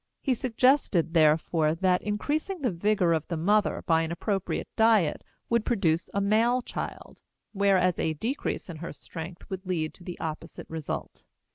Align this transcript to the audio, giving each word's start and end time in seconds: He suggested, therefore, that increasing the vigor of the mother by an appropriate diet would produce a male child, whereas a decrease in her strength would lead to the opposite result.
He 0.19 0.33
suggested, 0.33 1.13
therefore, 1.13 1.75
that 1.75 2.01
increasing 2.01 2.63
the 2.63 2.71
vigor 2.71 3.13
of 3.13 3.27
the 3.27 3.37
mother 3.37 3.83
by 3.85 4.01
an 4.01 4.11
appropriate 4.11 4.67
diet 4.75 5.23
would 5.47 5.63
produce 5.63 6.09
a 6.11 6.19
male 6.19 6.63
child, 6.63 7.21
whereas 7.53 7.99
a 7.99 8.13
decrease 8.15 8.67
in 8.67 8.77
her 8.77 8.93
strength 8.93 9.47
would 9.51 9.63
lead 9.63 9.93
to 9.93 10.03
the 10.03 10.19
opposite 10.19 10.65
result. 10.71 11.23